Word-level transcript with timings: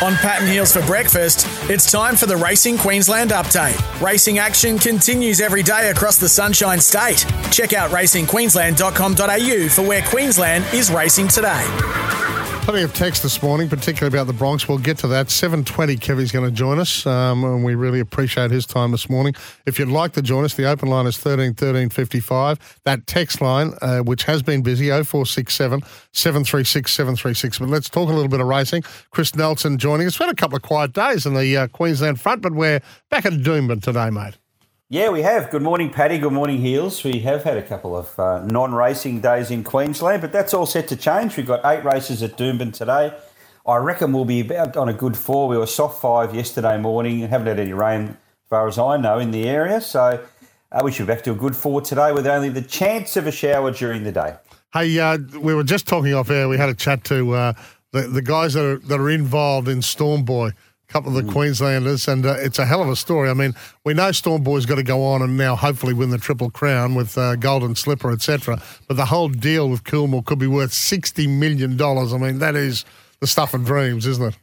On 0.00 0.14
Pat 0.14 0.40
and 0.40 0.48
Heals 0.48 0.72
for 0.72 0.80
breakfast, 0.86 1.44
it's 1.68 1.90
time 1.90 2.14
for 2.14 2.26
the 2.26 2.36
Racing 2.36 2.78
Queensland 2.78 3.32
update. 3.32 3.76
Racing 4.00 4.38
action 4.38 4.78
continues 4.78 5.40
every 5.40 5.64
day 5.64 5.90
across 5.90 6.18
the 6.18 6.28
Sunshine 6.28 6.78
State. 6.78 7.26
Check 7.50 7.72
out 7.72 7.90
racingqueensland.com.au 7.90 9.68
for 9.68 9.82
where 9.82 10.02
Queensland 10.02 10.64
is 10.72 10.92
racing 10.92 11.26
today. 11.26 12.37
Plenty 12.68 12.82
of 12.82 12.92
text 12.92 13.22
this 13.22 13.42
morning, 13.42 13.66
particularly 13.66 14.14
about 14.14 14.26
the 14.26 14.34
Bronx. 14.34 14.68
We'll 14.68 14.76
get 14.76 14.98
to 14.98 15.08
that. 15.08 15.28
7.20, 15.28 15.98
Kevy's 16.00 16.30
going 16.30 16.44
to 16.44 16.54
join 16.54 16.78
us, 16.78 17.06
um, 17.06 17.42
and 17.42 17.64
we 17.64 17.74
really 17.74 17.98
appreciate 17.98 18.50
his 18.50 18.66
time 18.66 18.90
this 18.90 19.08
morning. 19.08 19.34
If 19.64 19.78
you'd 19.78 19.88
like 19.88 20.12
to 20.12 20.20
join 20.20 20.44
us, 20.44 20.52
the 20.52 20.66
open 20.66 20.90
line 20.90 21.06
is 21.06 21.16
13 21.16 21.54
13 21.54 21.88
55. 21.88 22.78
That 22.84 23.06
text 23.06 23.40
line, 23.40 23.72
uh, 23.80 24.00
which 24.00 24.24
has 24.24 24.42
been 24.42 24.60
busy, 24.60 24.88
0467 24.88 25.80
736 26.12 26.92
736. 26.92 27.58
But 27.58 27.70
let's 27.70 27.88
talk 27.88 28.10
a 28.10 28.12
little 28.12 28.28
bit 28.28 28.40
of 28.40 28.46
racing. 28.46 28.82
Chris 29.12 29.34
Nelson 29.34 29.78
joining 29.78 30.06
us. 30.06 30.20
We've 30.20 30.26
had 30.26 30.34
a 30.34 30.36
couple 30.36 30.56
of 30.56 30.62
quiet 30.62 30.92
days 30.92 31.24
in 31.24 31.32
the 31.32 31.56
uh, 31.56 31.68
Queensland 31.68 32.20
front, 32.20 32.42
but 32.42 32.52
we're 32.52 32.82
back 33.08 33.24
at 33.24 33.32
Doomben 33.32 33.82
today, 33.82 34.10
mate. 34.10 34.36
Yeah, 34.90 35.10
we 35.10 35.20
have. 35.20 35.50
Good 35.50 35.60
morning, 35.60 35.90
Paddy. 35.90 36.16
Good 36.16 36.32
morning, 36.32 36.62
Heals. 36.62 37.04
We 37.04 37.18
have 37.18 37.44
had 37.44 37.58
a 37.58 37.62
couple 37.62 37.94
of 37.94 38.18
uh, 38.18 38.42
non 38.46 38.72
racing 38.72 39.20
days 39.20 39.50
in 39.50 39.62
Queensland, 39.62 40.22
but 40.22 40.32
that's 40.32 40.54
all 40.54 40.64
set 40.64 40.88
to 40.88 40.96
change. 40.96 41.36
We've 41.36 41.46
got 41.46 41.60
eight 41.62 41.84
races 41.84 42.22
at 42.22 42.38
Doomben 42.38 42.72
today. 42.72 43.12
I 43.66 43.76
reckon 43.76 44.14
we'll 44.14 44.24
be 44.24 44.40
about 44.40 44.78
on 44.78 44.88
a 44.88 44.94
good 44.94 45.14
four. 45.14 45.46
We 45.46 45.58
were 45.58 45.66
soft 45.66 46.00
five 46.00 46.34
yesterday 46.34 46.78
morning. 46.78 47.20
And 47.20 47.28
haven't 47.28 47.48
had 47.48 47.60
any 47.60 47.74
rain, 47.74 48.04
as 48.04 48.48
far 48.48 48.66
as 48.66 48.78
I 48.78 48.96
know, 48.96 49.18
in 49.18 49.30
the 49.30 49.46
area. 49.46 49.82
So 49.82 50.24
uh, 50.72 50.80
we 50.82 50.90
should 50.90 51.06
be 51.06 51.12
back 51.12 51.22
to 51.24 51.32
a 51.32 51.34
good 51.34 51.54
four 51.54 51.82
today 51.82 52.12
with 52.12 52.26
only 52.26 52.48
the 52.48 52.62
chance 52.62 53.14
of 53.18 53.26
a 53.26 53.32
shower 53.32 53.70
during 53.70 54.04
the 54.04 54.12
day. 54.12 54.36
Hey, 54.72 54.98
uh, 54.98 55.18
we 55.38 55.52
were 55.52 55.64
just 55.64 55.86
talking 55.86 56.14
off 56.14 56.30
air. 56.30 56.48
We 56.48 56.56
had 56.56 56.70
a 56.70 56.74
chat 56.74 57.04
to 57.04 57.34
uh, 57.34 57.52
the, 57.92 58.08
the 58.08 58.22
guys 58.22 58.54
that 58.54 58.64
are, 58.64 58.78
that 58.78 58.98
are 58.98 59.10
involved 59.10 59.68
in 59.68 59.82
Storm 59.82 60.24
Boy 60.24 60.52
couple 60.88 61.16
of 61.16 61.26
the 61.26 61.30
Queenslanders, 61.30 62.08
and 62.08 62.24
uh, 62.24 62.36
it's 62.38 62.58
a 62.58 62.64
hell 62.64 62.82
of 62.82 62.88
a 62.88 62.96
story. 62.96 63.28
I 63.28 63.34
mean, 63.34 63.54
we 63.84 63.92
know 63.92 64.10
Storm 64.10 64.42
Boy's 64.42 64.64
got 64.64 64.76
to 64.76 64.82
go 64.82 65.04
on 65.04 65.20
and 65.20 65.36
now 65.36 65.54
hopefully 65.54 65.92
win 65.92 66.10
the 66.10 66.18
Triple 66.18 66.50
Crown 66.50 66.94
with 66.94 67.16
uh, 67.18 67.36
Golden 67.36 67.74
Slipper, 67.74 68.10
etc. 68.10 68.60
But 68.86 68.96
the 68.96 69.04
whole 69.04 69.28
deal 69.28 69.68
with 69.68 69.84
Coolmore 69.84 70.24
could 70.24 70.38
be 70.38 70.46
worth 70.46 70.72
sixty 70.72 71.26
million 71.26 71.76
dollars. 71.76 72.14
I 72.14 72.18
mean, 72.18 72.38
that 72.38 72.56
is 72.56 72.86
the 73.20 73.26
stuff 73.26 73.52
of 73.52 73.66
dreams, 73.66 74.06
isn't 74.06 74.24
it? 74.24 74.38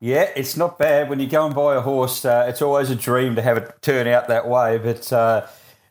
Yeah, 0.00 0.30
it's 0.34 0.56
not 0.56 0.80
bad 0.80 1.08
when 1.08 1.20
you 1.20 1.28
go 1.28 1.46
and 1.46 1.54
buy 1.54 1.76
a 1.76 1.80
horse. 1.80 2.24
Uh, 2.24 2.46
it's 2.48 2.60
always 2.60 2.90
a 2.90 2.96
dream 2.96 3.36
to 3.36 3.42
have 3.42 3.56
it 3.56 3.80
turn 3.82 4.08
out 4.08 4.26
that 4.26 4.48
way, 4.48 4.78
but 4.78 5.12
uh, 5.12 5.46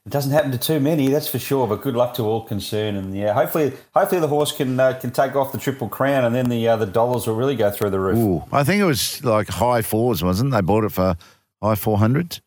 it 0.06 0.10
doesn't 0.12 0.32
happen 0.32 0.52
to 0.52 0.58
too 0.58 0.80
many, 0.80 1.10
that's 1.10 1.28
for 1.28 1.38
sure. 1.40 1.68
But 1.68 1.82
good 1.84 1.96
luck 1.96 2.14
to 2.16 2.24
all 2.24 2.42
concerned, 2.44 2.98
and 2.98 3.16
yeah, 3.16 3.34
hopefully, 3.34 3.74
hopefully 3.94 4.20
the 4.22 4.28
horse 4.28 4.52
can 4.52 4.80
uh, 4.80 4.94
can 5.00 5.12
take 5.12 5.36
off 5.36 5.52
the 5.52 5.58
triple 5.60 5.90
crown, 5.90 6.26
and 6.26 6.34
then 6.36 6.50
the 6.50 6.68
uh, 6.68 6.76
the 6.76 6.86
dollars 6.88 7.28
will 7.28 7.36
really 7.36 7.56
go 7.56 7.70
through 7.70 7.92
the 7.92 8.00
roof. 8.00 8.18
Ooh, 8.18 8.44
I 8.52 8.64
think 8.64 8.82
it 8.82 8.86
was 8.86 9.24
like 9.24 9.48
high 9.48 9.82
fours, 9.84 10.24
wasn't? 10.24 10.50
it? 10.50 10.56
They 10.58 10.62
bought 10.62 10.84
it 10.86 10.92
for 10.92 11.16
high 11.62 11.76
four 11.76 11.98
hundreds, 12.00 12.42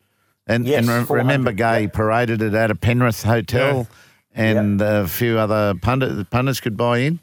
and 0.47 0.65
Yes, 0.67 0.87
and 0.87 1.09
re- 1.09 1.17
remember, 1.19 1.53
Gai 1.53 1.79
yeah. 1.79 1.87
paraded 1.87 2.41
it 2.41 2.53
at 2.53 2.71
a 2.71 2.75
Penrith 2.75 3.23
hotel, 3.23 3.87
and 4.33 4.81
a 4.81 5.07
few 5.07 5.39
other 5.39 5.75
pundit, 5.81 6.29
pundits 6.29 6.59
could 6.59 6.75
buy 6.75 6.97
in. 6.99 7.19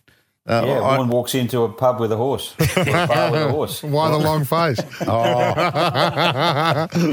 Uh, 0.48 0.64
Yeah, 0.66 0.80
I- 0.80 0.98
one 0.98 1.08
walks 1.08 1.34
into 1.36 1.62
a 1.62 1.68
pub 1.68 2.00
with 2.00 2.10
a 2.10 2.16
horse, 2.16 2.54
or 2.58 2.82
a 2.82 3.06
bar 3.06 3.30
with 3.30 3.42
a 3.42 3.48
horse. 3.50 3.82
Why 3.84 4.10
the 4.10 4.18
long 4.30 4.44
face? 4.44 4.80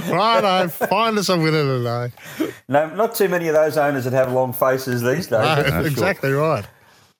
Right, 0.10 0.44
I 0.44 0.68
find 0.68 1.18
us 1.18 1.30
a 1.30 1.38
winner 1.38 1.64
today. 1.64 2.49
No, 2.70 2.88
not 2.94 3.16
too 3.16 3.28
many 3.28 3.48
of 3.48 3.56
those 3.56 3.78
owners 3.78 4.04
that 4.04 4.14
have 4.14 4.32
long 4.32 4.54
faces 4.54 5.02
these 5.02 5.26
days. 5.26 5.32
No, 5.32 5.64
for 5.64 5.70
sure. 5.70 5.88
exactly 5.88 6.32
right. 6.32 6.66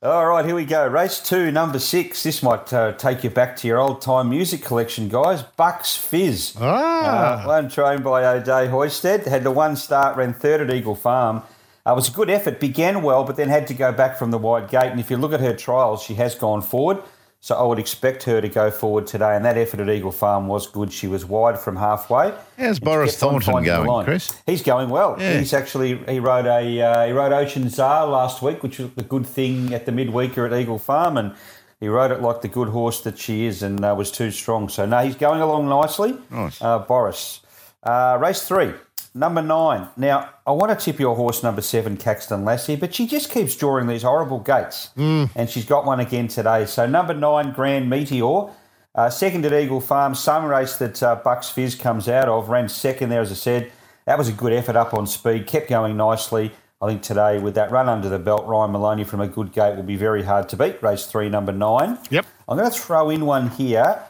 All 0.04 0.28
right, 0.28 0.46
here 0.46 0.56
we 0.56 0.64
go. 0.64 0.88
Race 0.88 1.20
two, 1.20 1.52
number 1.52 1.80
six. 1.80 2.22
This 2.22 2.42
might 2.44 2.72
uh, 2.72 2.94
take 2.94 3.24
you 3.24 3.32
back 3.32 3.58
to 3.58 3.68
your 3.68 3.80
old 3.80 4.02
time 4.02 4.30
music 4.30 4.62
collection, 4.62 5.10
guys. 5.10 5.42
Bucks 5.42 5.98
Fizz. 5.98 6.56
Ah. 6.62 7.44
Uh, 7.44 7.48
one 7.48 7.68
trained 7.68 8.04
by 8.04 8.24
O'Day 8.24 8.68
Hoysted. 8.68 9.26
Had 9.26 9.44
the 9.44 9.52
one 9.52 9.76
start, 9.76 10.16
ran 10.16 10.34
third 10.34 10.62
at 10.62 10.74
Eagle 10.74 10.96
Farm. 10.96 11.42
Uh, 11.86 11.92
it 11.92 11.96
was 11.96 12.08
a 12.10 12.12
good 12.12 12.30
effort. 12.30 12.60
Began 12.60 13.02
well, 13.02 13.24
but 13.24 13.36
then 13.36 13.50
had 13.50 13.66
to 13.68 13.74
go 13.74 13.92
back 13.92 14.18
from 14.18 14.30
the 14.30 14.38
wide 14.38 14.70
gate. 14.70 14.92
And 14.92 15.00
if 15.00 15.10
you 15.10 15.18
look 15.18 15.34
at 15.34 15.42
her 15.42 15.56
trials, 15.56 16.04
she 16.04 16.14
has 16.14 16.36
gone 16.36 16.62
forward. 16.62 17.02
So 17.42 17.56
I 17.56 17.64
would 17.64 17.80
expect 17.80 18.24
her 18.24 18.42
to 18.42 18.50
go 18.50 18.70
forward 18.70 19.08
today. 19.08 19.34
And 19.36 19.46
that 19.46 19.58
effort 19.58 19.80
at 19.80 19.90
Eagle 19.90 20.12
Farm 20.12 20.48
was 20.48 20.68
good. 20.68 20.92
She 20.92 21.08
was 21.08 21.24
wide 21.26 21.58
from 21.58 21.78
halfway. 21.78 22.34
How's 22.58 22.80
Boris 22.80 23.18
Thornton 23.18 23.64
going. 23.64 24.04
Chris? 24.04 24.34
He's 24.46 24.62
going 24.62 24.90
well. 24.90 25.16
Yeah. 25.18 25.40
He's 25.40 25.54
actually 25.54 25.98
he 26.06 26.20
rode 26.20 26.46
a 26.46 26.82
uh, 26.82 27.06
he 27.08 27.14
rode 27.14 27.32
Ocean 27.32 27.70
Czar 27.70 28.08
last 28.08 28.42
week, 28.42 28.62
which 28.62 28.80
was 28.80 28.90
a 28.98 29.04
good 29.04 29.26
thing 29.26 29.74
at 29.74 29.86
the 29.86 29.94
midweeker 29.94 30.46
at 30.46 30.60
Eagle 30.60 30.80
Farm, 30.80 31.16
and 31.18 31.34
he 31.80 31.88
rode 31.88 32.12
it 32.12 32.22
like 32.22 32.42
the 32.42 32.50
good 32.50 32.70
horse 32.70 33.00
that 33.02 33.18
she 33.18 33.46
is, 33.46 33.64
and 33.64 33.86
uh, 33.86 33.96
was 33.98 34.12
too 34.12 34.32
strong. 34.32 34.68
So 34.68 34.86
no, 34.86 35.00
he's 35.00 35.16
going 35.16 35.40
along 35.40 35.70
nicely. 35.70 36.18
Nice. 36.30 36.62
Uh, 36.62 36.80
Boris, 36.80 37.40
uh, 37.84 38.18
race 38.20 38.46
three, 38.46 38.74
number 39.20 39.42
nine. 39.42 39.90
Now 39.98 40.30
I 40.48 40.52
want 40.52 40.78
to 40.78 40.84
tip 40.84 41.00
your 41.00 41.16
horse 41.16 41.44
number 41.44 41.62
seven, 41.62 41.98
Caxton 41.98 42.46
Lassie, 42.46 42.78
but 42.78 42.96
she 42.96 43.06
just 43.06 43.30
keeps 43.30 43.56
drawing 43.56 43.88
these 43.88 44.04
horrible 44.04 44.40
gates, 44.40 44.90
and 45.36 45.50
she's 45.50 45.66
got 45.66 45.86
one 45.86 46.00
again 46.00 46.28
today. 46.28 46.66
So 46.66 46.88
number 46.88 47.14
nine, 47.14 47.52
Grand 47.52 47.90
Meteor. 47.90 48.50
Uh, 48.96 49.10
second 49.10 49.46
at 49.46 49.54
Eagle 49.54 49.82
Farm, 49.82 50.16
same 50.16 50.46
race 50.46 50.78
that 50.78 51.04
uh, 51.04 51.16
Bucks 51.16 51.50
Fizz 51.50 51.76
comes 51.76 52.10
out 52.10 52.28
of, 52.28 52.50
ran 52.50 52.68
second 52.68 53.10
there, 53.10 53.22
as 53.22 53.32
I 53.32 53.36
said. 53.36 53.72
That 54.06 54.18
was 54.18 54.28
a 54.28 54.34
good 54.34 54.52
effort 54.52 54.76
up 54.76 54.96
on 54.96 55.06
speed, 55.06 55.46
kept 55.46 55.70
going 55.70 55.96
nicely. 55.96 56.52
I 56.82 56.88
think 56.88 57.04
today, 57.04 57.40
with 57.40 57.54
that 57.56 57.72
run 57.72 57.88
under 57.88 58.10
the 58.10 58.18
belt, 58.18 58.48
Ryan 58.48 58.72
Maloney 58.72 59.04
from 59.04 59.22
a 59.22 59.28
good 59.28 59.52
gate 59.52 59.76
will 59.76 59.84
be 59.84 59.96
very 59.96 60.24
hard 60.24 60.50
to 60.50 60.58
beat. 60.58 60.82
Race 60.82 61.06
three, 61.06 61.30
number 61.30 61.52
nine. 61.52 62.00
Yep. 62.10 62.26
I'm 62.48 62.58
going 62.58 62.70
to 62.70 62.78
throw 62.78 63.10
in 63.10 63.26
one 63.26 63.50
here, 63.52 64.02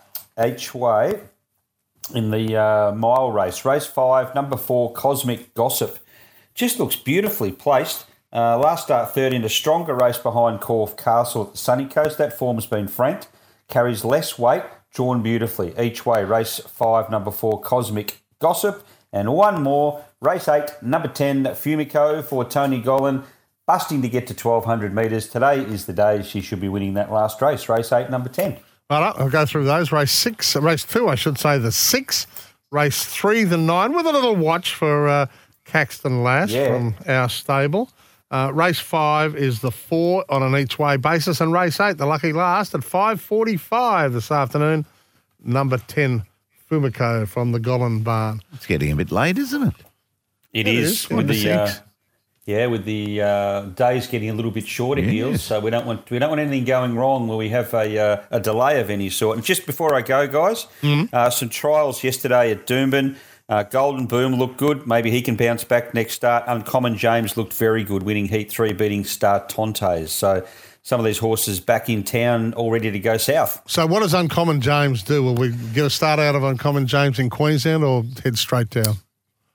each 0.43 0.73
way, 0.73 1.19
in 2.11 2.31
the 2.31 2.55
uh, 2.55 2.91
mile 2.93 3.31
race. 3.31 3.65
Race 3.65 3.85
five, 3.85 4.33
number 4.35 4.57
four, 4.57 4.93
Cosmic 4.93 5.53
Gossip. 5.53 5.99
Just 6.53 6.79
looks 6.79 6.95
beautifully 6.95 7.51
placed. 7.51 8.05
Uh, 8.31 8.57
last 8.59 8.85
start 8.85 9.11
third 9.13 9.33
in 9.33 9.43
a 9.43 9.49
stronger 9.49 9.95
race 9.95 10.17
behind 10.17 10.61
Corfe 10.61 10.95
Castle 10.95 11.45
at 11.45 11.51
the 11.53 11.57
Sunny 11.57 11.85
Coast. 11.85 12.17
That 12.17 12.37
form 12.37 12.57
has 12.57 12.65
been 12.65 12.87
franked. 12.87 13.27
Carries 13.67 14.03
less 14.03 14.37
weight, 14.37 14.63
drawn 14.93 15.21
beautifully. 15.21 15.73
Each 15.79 16.05
way, 16.05 16.23
race 16.23 16.59
five, 16.59 17.09
number 17.09 17.31
four, 17.31 17.61
Cosmic 17.61 18.21
Gossip. 18.39 18.85
And 19.11 19.33
one 19.33 19.63
more, 19.63 20.05
race 20.21 20.47
eight, 20.47 20.69
number 20.81 21.07
10, 21.07 21.43
Fumico 21.45 22.23
for 22.23 22.45
Tony 22.45 22.81
Gollan. 22.81 23.23
Busting 23.65 24.01
to 24.01 24.09
get 24.09 24.25
to 24.27 24.33
1200 24.33 24.93
metres. 24.93 25.27
Today 25.27 25.59
is 25.59 25.85
the 25.85 25.93
day 25.93 26.23
she 26.23 26.41
should 26.41 26.59
be 26.59 26.69
winning 26.69 26.95
that 26.95 27.11
last 27.11 27.41
race. 27.41 27.69
Race 27.69 27.91
eight, 27.91 28.09
number 28.09 28.29
10. 28.29 28.57
Right, 28.89 29.13
I'll 29.17 29.29
go 29.29 29.45
through 29.45 29.65
those. 29.65 29.91
Race 29.91 30.11
six, 30.11 30.55
race 30.55 30.83
two, 30.83 31.07
I 31.07 31.15
should 31.15 31.37
say, 31.37 31.57
the 31.59 31.71
six. 31.71 32.25
Race 32.71 33.03
three, 33.05 33.43
the 33.43 33.57
nine, 33.57 33.93
with 33.93 34.05
a 34.05 34.11
little 34.11 34.35
watch 34.35 34.73
for 34.73 35.07
uh, 35.07 35.25
Caxton 35.65 36.23
Lass 36.23 36.51
Yeah. 36.51 36.67
from 36.67 36.95
our 37.07 37.29
stable. 37.29 37.89
Uh, 38.31 38.51
race 38.53 38.79
five 38.79 39.35
is 39.35 39.61
the 39.61 39.71
four 39.71 40.23
on 40.29 40.43
an 40.43 40.55
each 40.59 40.77
way 40.77 40.97
basis, 40.97 41.41
and 41.41 41.51
race 41.51 41.79
eight, 41.79 41.97
the 41.97 42.05
lucky 42.05 42.31
last, 42.33 42.73
at 42.75 42.83
five 42.83 43.19
forty-five 43.21 44.13
this 44.13 44.31
afternoon. 44.31 44.85
Number 45.43 45.77
ten, 45.79 46.23
Fumiko 46.69 47.27
from 47.27 47.51
the 47.53 47.59
Gollan 47.59 48.03
Barn. 48.03 48.41
it's 48.53 48.67
getting 48.67 48.91
a 48.91 48.95
bit 48.95 49.11
late, 49.11 49.37
isn't 49.39 49.63
it? 49.63 49.73
It 50.53 50.67
It 50.67 50.75
is, 50.75 50.91
is, 51.05 51.09
with 51.09 51.27
the 51.27 51.51
uh, 51.51 51.67
six. 51.67 51.81
Yeah 52.49 52.65
with 52.67 52.83
the 52.85 53.21
uh, 53.21 53.61
days 53.75 54.07
getting 54.07 54.29
a 54.29 54.33
little 54.33 54.51
bit 54.51 54.67
shorter 54.67 55.01
Heals, 55.01 55.41
so 55.43 55.59
we 55.59 55.69
don't 55.69 55.85
want 55.85 56.09
we 56.09 56.17
don't 56.19 56.29
want 56.29 56.41
anything 56.41 56.65
going 56.65 56.95
wrong 56.95 57.27
where 57.27 57.37
we 57.37 57.49
have 57.49 57.73
a 57.73 57.87
uh, 57.97 58.23
a 58.31 58.39
delay 58.39 58.79
of 58.81 58.89
any 58.89 59.09
sort. 59.09 59.37
And 59.37 59.45
just 59.45 59.65
before 59.65 59.93
I 59.95 60.01
go, 60.01 60.27
guys, 60.27 60.67
Mm-hmm. 60.81 61.13
uh, 61.15 61.29
some 61.29 61.49
trials 61.49 62.03
yesterday 62.03 62.51
at 62.51 62.65
Doomben. 62.67 63.15
Uh, 63.47 63.63
Golden 63.63 64.05
Boom 64.05 64.35
looked 64.35 64.57
good. 64.57 64.85
Maybe 64.85 65.09
he 65.09 65.23
can 65.23 65.35
bounce 65.35 65.63
back 65.63 65.95
next 65.95 66.13
start. 66.13 66.43
Uncommon 66.45 66.95
James 66.95 67.35
looked 67.35 67.53
very 67.53 67.83
good, 67.83 68.03
winning 68.03 68.27
Heat 68.27 68.51
3, 68.51 68.73
beating 68.73 69.03
Star 69.03 69.43
Tontes. 69.47 70.11
So 70.11 70.45
some 70.83 70.99
of 70.99 71.05
these 71.07 71.17
horses 71.17 71.59
back 71.59 71.89
in 71.89 72.03
town, 72.03 72.53
all 72.53 72.69
ready 72.71 72.91
to 72.91 72.99
go 72.99 73.17
south. 73.17 73.61
So, 73.65 73.87
what 73.87 74.01
does 74.01 74.13
Uncommon 74.13 74.61
James 74.61 75.01
do? 75.01 75.23
Will 75.23 75.33
we 75.33 75.49
get 75.73 75.83
a 75.85 75.89
start 75.89 76.19
out 76.19 76.35
of 76.35 76.43
Uncommon 76.43 76.85
James 76.85 77.17
in 77.17 77.31
Queensland 77.31 77.83
or 77.83 78.03
head 78.23 78.37
straight 78.37 78.69
down? 78.69 78.97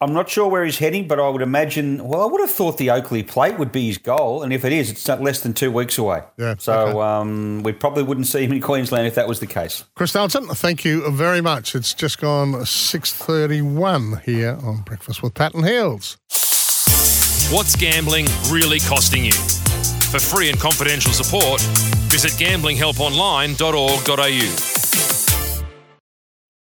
I'm 0.04 0.12
not 0.12 0.28
sure 0.28 0.46
where 0.48 0.64
he's 0.64 0.78
heading, 0.78 1.08
but 1.08 1.18
I 1.18 1.28
would 1.28 1.40
imagine. 1.42 2.06
Well, 2.06 2.20
I 2.20 2.26
would 2.26 2.40
have 2.42 2.50
thought 2.50 2.76
the 2.78 2.90
Oakley 2.90 3.22
Plate 3.22 3.58
would 3.58 3.72
be 3.72 3.86
his 3.86 3.96
goal, 3.98 4.42
and 4.42 4.52
if 4.52 4.62
it 4.64 4.72
is, 4.72 4.90
it's 4.90 5.08
not 5.08 5.22
less 5.22 5.40
than 5.40 5.54
two 5.54 5.70
weeks 5.72 5.96
away. 5.98 6.22
Yeah, 6.36 6.54
So 6.58 6.72
okay. 6.88 6.98
um, 7.00 7.62
we 7.62 7.72
probably 7.72 8.02
wouldn't 8.02 8.26
see 8.26 8.44
him 8.44 8.52
in 8.52 8.60
Queensland 8.60 9.06
if 9.06 9.14
that 9.14 9.26
was 9.26 9.40
the 9.40 9.46
case. 9.46 9.84
Chris 9.96 10.12
Dalton, 10.12 10.46
thank 10.48 10.84
you 10.84 11.10
very 11.10 11.40
much. 11.40 11.74
It's 11.74 11.94
just 11.94 12.20
gone 12.20 12.66
six 12.66 13.12
thirty-one 13.14 14.20
here 14.24 14.58
on 14.62 14.82
Breakfast 14.82 15.22
with 15.22 15.32
Pat 15.34 15.54
and 15.54 15.66
Heals. 15.66 16.18
What's 17.50 17.74
gambling 17.76 18.26
really 18.50 18.80
costing 18.80 19.24
you? 19.24 19.32
For 19.32 20.18
free 20.20 20.50
and 20.50 20.60
confidential 20.60 21.12
support, 21.12 21.60
visit 22.10 22.32
gamblinghelponline.org.au. 22.32 24.73